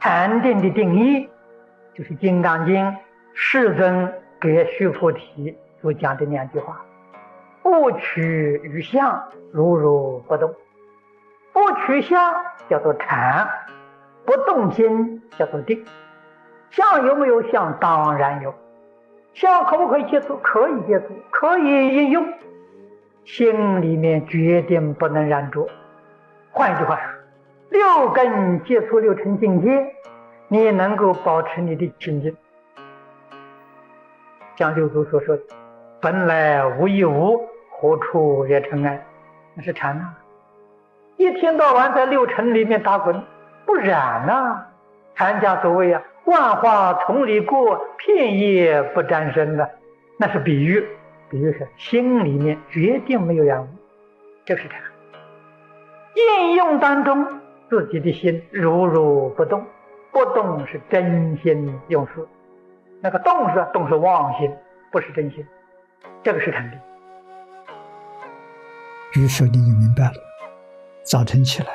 [0.00, 1.28] 禅定的定义，
[1.94, 2.86] 就是《金刚经》
[3.34, 4.10] 世尊
[4.40, 6.80] 给须菩提所讲的两句话：
[7.62, 8.22] 不取
[8.64, 9.22] 于相，
[9.52, 10.48] 如如不动；
[11.52, 12.34] 不取相
[12.68, 13.46] 叫做禅，
[14.24, 15.84] 不动心叫做定。
[16.70, 17.78] 相有没有相？
[17.78, 18.54] 当然有。
[19.34, 20.38] 相可不可以接触？
[20.38, 22.26] 可以接触，可以应用。
[23.26, 25.68] 心里面决定不能染着。
[26.52, 27.19] 换一句话说，
[27.70, 29.94] 六根接触六尘境界，
[30.48, 32.36] 你也能够保持你的清净。
[34.56, 35.42] 像六祖所说的
[36.02, 39.06] ：“本来无一物，何处惹尘埃？”
[39.54, 40.14] 那是禅呐。
[41.16, 43.22] 一天到晚在六尘里面打滚，
[43.64, 44.66] 不染呐。
[45.14, 46.02] 禅家所谓啊。
[46.24, 49.70] 万花丛里过，片叶不沾身的，
[50.18, 50.84] 那是比喻。
[51.28, 53.66] 比喻是心里面决定没有染污，
[54.44, 54.80] 这是禅。
[56.14, 57.40] 应用当中，
[57.70, 59.64] 自己的心如如不动，
[60.10, 62.26] 不动是真心用事，
[63.00, 64.52] 那个动是动是妄心，
[64.90, 65.46] 不是真心，
[66.24, 66.78] 这个是肯定。
[69.14, 70.14] 于是你就明白了，
[71.04, 71.68] 早晨起来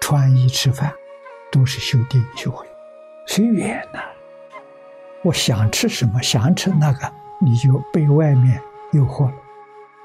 [0.00, 0.90] 穿衣吃饭，
[1.52, 2.66] 都是修定修慧。
[3.26, 4.00] 随缘呐，
[5.22, 8.58] 我想吃什么，想吃那个，你就被外面
[8.92, 9.34] 诱惑了，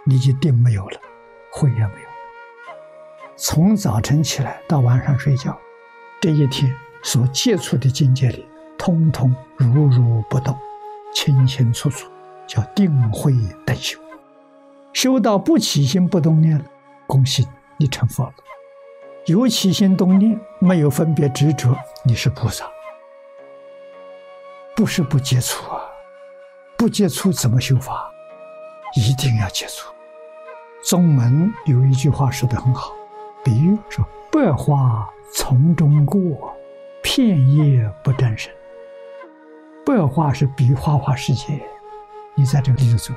[0.05, 0.99] 你就定没有了，
[1.49, 2.02] 慧也没有。
[3.35, 5.57] 从早晨起来到晚上睡觉，
[6.21, 8.45] 这一天所接触的境界里，
[8.77, 10.55] 通通如如不动，
[11.13, 12.07] 清清楚楚，
[12.45, 13.33] 叫定慧
[13.65, 13.99] 等修。
[14.93, 16.63] 修到不起心不动念，
[17.07, 18.33] 恭喜你成佛了。
[19.25, 22.65] 有起心动念，没有分别执着，你是菩萨。
[24.75, 25.81] 不是不接触啊，
[26.77, 28.11] 不接触怎么修法？
[28.95, 29.91] 一定要接触。
[30.83, 32.91] 宗门有一句话说的很好，
[33.43, 36.55] 比喻说：“百花丛中过，
[37.01, 38.53] 片叶不沾身。”
[39.85, 41.61] 百花是比花花世界，
[42.35, 43.13] 你在这个地方走，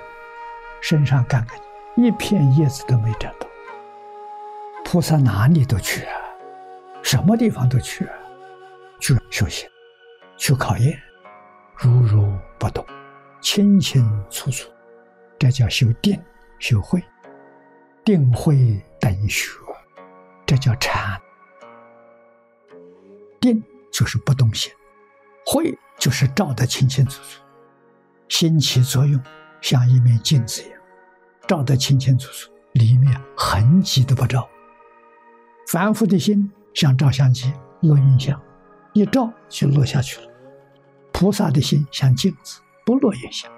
[0.81, 1.57] 身上干干
[1.95, 3.47] 净，一片叶子都没沾到。
[4.85, 6.13] 菩萨哪里都去啊，
[7.03, 8.15] 什么地方都去啊，
[9.01, 9.69] 去修行，
[10.37, 10.99] 去考验。
[11.77, 12.85] 如如不动，
[13.41, 14.69] 清清楚楚，
[15.39, 16.21] 这叫修定
[16.59, 17.01] 修慧，
[18.05, 19.51] 定慧等学，
[20.47, 21.21] 这叫禅。
[23.41, 23.63] 定
[23.93, 24.73] 就是不动心，
[25.45, 27.43] 慧就是照得清清楚楚，
[28.29, 29.21] 心起作用
[29.61, 30.81] 像一面镜子一样，
[31.47, 34.49] 照得清清楚楚，里面痕迹都不照。
[35.69, 37.53] 凡夫的心像照相机，
[37.83, 38.41] 录影像，
[38.93, 40.29] 一照就落下去了。
[41.13, 43.51] 菩萨的心像镜子，不落影像，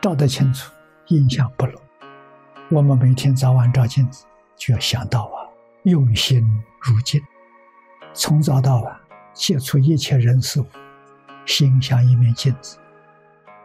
[0.00, 0.72] 照得清楚，
[1.08, 1.80] 印象不落。
[2.70, 4.24] 我们每天早晚照镜子，
[4.56, 5.41] 就要想到啊，
[5.84, 6.40] 用心
[6.80, 7.20] 如镜，
[8.14, 9.00] 从早到晚
[9.34, 10.66] 接触一切人事物，
[11.44, 12.78] 心像一面镜子。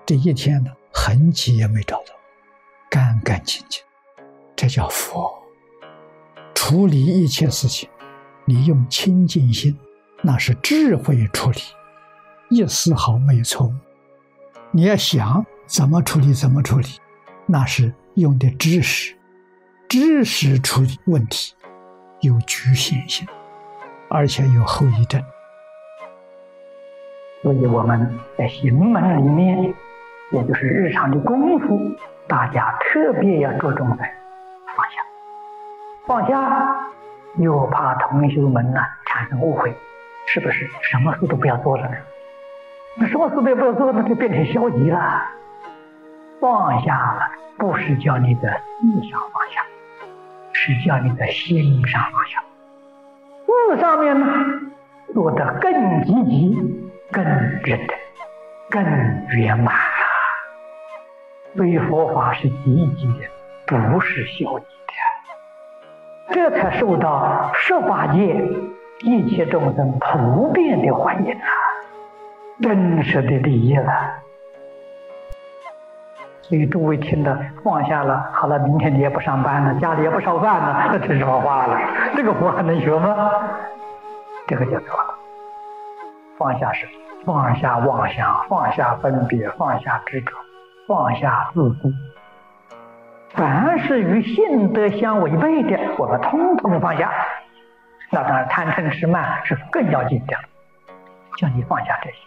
[0.04, 2.16] 这一天呢，痕迹也没找到，
[2.90, 3.84] 干干净净，
[4.56, 5.32] 这叫佛。
[6.56, 7.88] 处理一切事情，
[8.46, 9.78] 你用清净心，
[10.24, 11.60] 那是智慧处理。
[12.50, 13.76] 一丝毫没有错误。
[14.72, 16.88] 你要想怎么处理，怎么处理，
[17.46, 19.16] 那是用的知识，
[19.88, 21.54] 知识处理问题
[22.22, 23.28] 有局限性，
[24.10, 25.24] 而且有后遗症。
[27.44, 29.74] 所以我们在行门里面，
[30.32, 31.80] 也就是日常的功夫，
[32.28, 34.14] 大家特别要着重在
[34.76, 34.96] 放下。
[36.08, 36.92] 放下，
[37.38, 39.74] 又怕同修们呢产生误会，
[40.26, 41.96] 是不是什么事都不要做了呢？
[42.96, 45.24] 那什么事都不要做，那就变成消极了。
[46.42, 47.22] 放下了，
[47.58, 49.64] 不是叫你的思想放下，
[50.68, 52.44] 是叫你的心上放下。
[53.70, 54.28] 事上面呢，
[55.14, 56.58] 做得更积极、
[57.10, 57.90] 更认真、
[58.70, 58.84] 更
[59.30, 59.82] 圆满了。
[61.56, 63.30] 所以佛法是积极的，
[63.66, 66.34] 不是消极的。
[66.34, 68.36] 这才受到十八界
[69.04, 71.48] 一切众生普遍的欢迎啊！
[72.62, 73.92] 真实的利益了，
[76.48, 81.78] 所以诸位听的放下了，好了，明天你也不上班了，家里也不烧饭了，那 这什么话了？
[82.16, 83.32] 这个活还能学吗？
[84.48, 85.14] 这个就错了。
[86.38, 86.88] 放下是
[87.26, 90.32] 放下妄想，放下分别，放下执着，
[90.88, 91.94] 放下自私。
[93.34, 97.12] 凡是与性德相违背的，我们通通放下。
[98.10, 100.34] 那当然，贪嗔痴慢是更要紧的，
[101.38, 102.18] 叫你放下这些。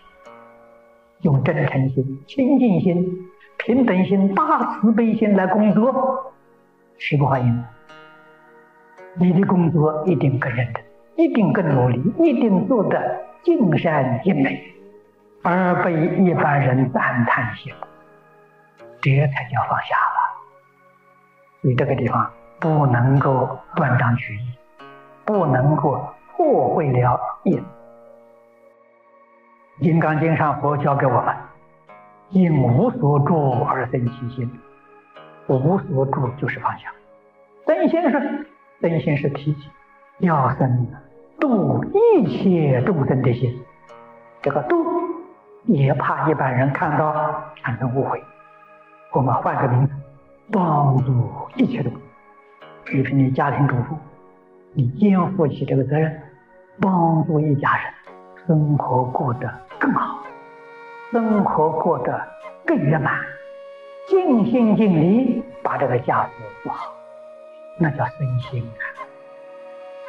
[1.22, 3.28] 用真诚心、清净心、
[3.58, 6.32] 平等心、大慈悲心来工作，
[6.98, 7.64] 是不欢迎。
[9.16, 10.84] 你的工作一定更认真，
[11.16, 14.62] 一定更努力，一定做得尽善尽美，
[15.42, 17.86] 而被一般人赞叹羡慕，
[19.02, 20.20] 这才叫放下了。
[21.60, 24.48] 你这个地方不能够断章取义，
[25.26, 26.02] 不能够
[26.36, 27.60] 破坏了意思。
[29.82, 31.34] 《金刚经》上佛教给我们：
[32.28, 34.50] 因无所住而生其心，
[35.48, 36.92] 无所住就是放下。
[37.66, 38.46] 真心是
[38.82, 39.70] 真心是提起
[40.18, 40.86] 要生
[41.38, 43.58] 度一切众生的心，
[44.42, 44.84] 这个度
[45.64, 48.22] 也怕一般人看到产生误会。
[49.12, 49.92] 我们换个名字，
[50.52, 52.00] 帮助一切众生。
[52.84, 53.96] 比如你家庭主妇，
[54.74, 56.20] 你肩负起这个责任，
[56.80, 57.84] 帮助一家人
[58.46, 59.50] 生活过得
[59.80, 60.22] 更好，
[61.10, 62.28] 生活过得
[62.66, 63.18] 更圆满，
[64.06, 66.30] 尽心尽力把这个家事
[66.62, 66.94] 做好。
[67.78, 68.84] 那叫身心啊！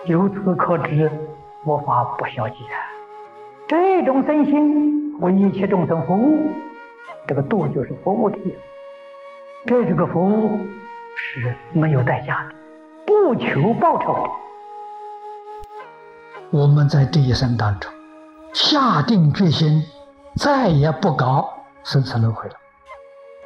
[0.04, 1.10] 由此可知，
[1.64, 2.78] 佛法不消极啊。
[3.66, 6.52] 这种身心为一切众生服务，
[7.26, 8.58] 这个度就是服务的意思。
[9.66, 10.60] 这这个服务
[11.16, 12.56] 是没有代价的，
[13.06, 14.30] 不求报酬的。
[16.50, 17.90] 我们在这一生当中
[18.54, 19.86] 下定决心，
[20.36, 21.54] 再也不搞
[21.84, 22.56] 生死轮回了，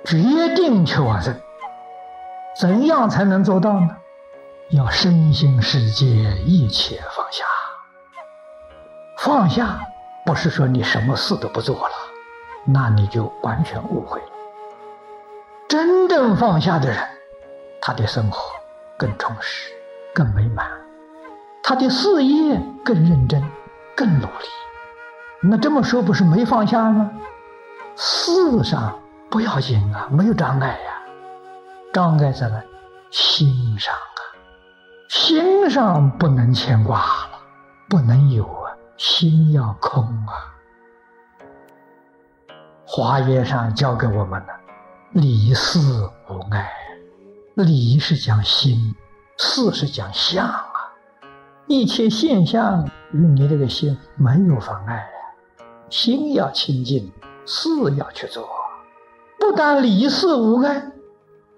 [0.03, 1.35] 决定去往生。
[2.59, 3.89] 怎样才能做到呢？
[4.71, 6.05] 要身心世界
[6.45, 7.45] 一切放下，
[9.19, 9.79] 放下
[10.25, 11.93] 不是说你什么事都不做了，
[12.65, 14.27] 那你就完全误会了。
[15.69, 16.97] 真正放下的人，
[17.79, 18.39] 他的生活
[18.97, 19.71] 更充实、
[20.15, 20.67] 更美满，
[21.61, 23.43] 他的事业更认真、
[23.95, 24.47] 更努力。
[25.41, 27.11] 那这么说不是没放下吗？
[27.95, 28.99] 事上
[29.29, 31.01] 不要紧啊，没有障碍呀，
[31.93, 32.63] 障碍在了
[33.11, 34.19] 心上啊。
[35.07, 37.39] 心上不能牵挂了，
[37.87, 40.33] 不能有啊，心要空啊。
[42.85, 44.53] 华严上教给我们的
[45.11, 45.79] 理事
[46.27, 46.71] 无碍，
[47.55, 48.95] 理是讲心，
[49.38, 50.65] 事是讲相啊。
[51.67, 55.07] 一切现象与你这个心没有妨碍，
[55.89, 57.11] 心要清净，
[57.45, 58.47] 事要去做。
[59.39, 60.91] 不但理事无碍，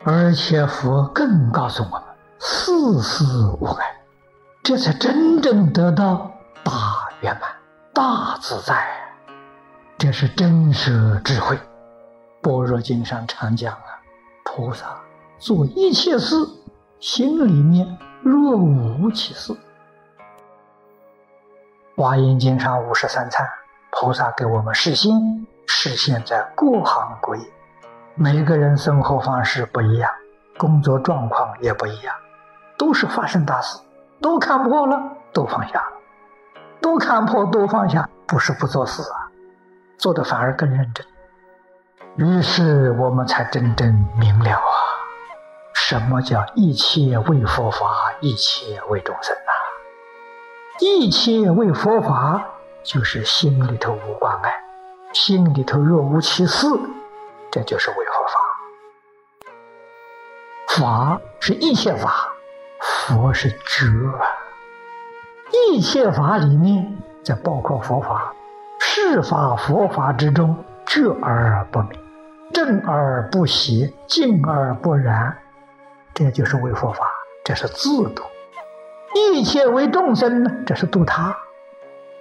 [0.03, 2.01] 而且佛更告诉我们。
[2.39, 3.23] 事事
[3.59, 3.85] 无碍，
[4.63, 6.31] 这才真正得到
[6.63, 6.71] 大
[7.21, 7.49] 圆满、
[7.93, 8.87] 大自在。
[9.97, 11.57] 这是真实智慧。
[12.41, 13.99] 般若经上常讲啊，
[14.43, 15.01] 菩萨
[15.39, 16.35] 做一切事，
[16.99, 19.55] 心里面若无其事。
[21.95, 23.47] 华严经上五十三参，
[23.91, 25.11] 菩萨给我们示现，
[25.67, 27.45] 示现在各行各业，
[28.15, 30.11] 每个人生活方式不一样，
[30.57, 32.15] 工作状况也不一样。
[32.77, 33.79] 都是发生大事，
[34.21, 35.01] 都看破了，
[35.33, 35.91] 都放下了，
[36.79, 39.31] 都看破，都放下，不是不做事啊，
[39.97, 41.03] 做的反而更认真。
[42.17, 44.61] 于是我们才真正明了啊，
[45.73, 49.51] 什么叫一切为佛法，一切为众生啊？
[50.79, 52.45] 一切为佛法，
[52.87, 54.53] 就是心里头无挂碍，
[55.11, 56.65] 心里头若无其事，
[57.51, 58.39] 这就是为佛法。
[60.77, 62.29] 法是一切法。
[62.79, 63.85] 佛是觉
[64.17, 64.23] 啊，
[65.51, 68.33] 一切法里面，在包括佛法，
[68.79, 71.99] 是法佛法之中，觉而不明，
[72.53, 75.37] 正而不邪，静而不染，
[76.13, 77.05] 这就是为佛法，
[77.43, 78.23] 这是自度。
[79.13, 81.35] 一切为众生呢，这是度他，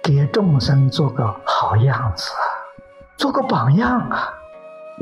[0.07, 2.31] 给众生做个好样子，
[3.17, 4.33] 做个榜样啊，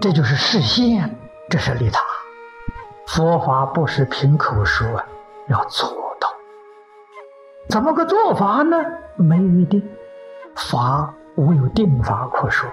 [0.01, 1.15] 这就是实现，
[1.47, 2.01] 这是利他。
[3.05, 4.99] 佛法不是凭口说。
[5.47, 5.87] 要做
[6.19, 6.27] 到，
[7.69, 8.77] 怎么个做法呢？
[9.15, 9.87] 没有一定，
[10.55, 12.67] 法无有定法可说，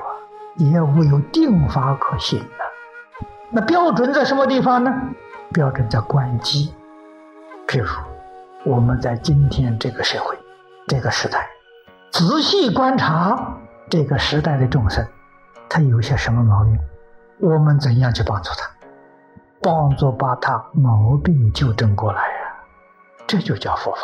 [0.57, 3.27] 也无有定法可行呢。
[3.51, 4.91] 那标准在什么地方呢？
[5.53, 6.75] 标准在关机。
[7.69, 7.91] 譬如
[8.65, 10.35] 我们在今天这个社会、
[10.89, 11.47] 这个时代，
[12.13, 13.57] 仔细观察
[13.89, 15.03] 这个时代的众生，
[15.67, 16.79] 他有些什么毛病？
[17.41, 18.71] 我们怎样去帮助他？
[19.63, 22.55] 帮助把他毛病纠正过来呀。
[23.27, 24.01] 这就叫佛法。